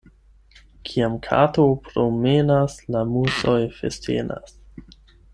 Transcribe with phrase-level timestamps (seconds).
[0.91, 4.57] Kiam kato promenas, la musoj festenas.